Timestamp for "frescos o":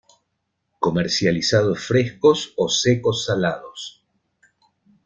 1.85-2.67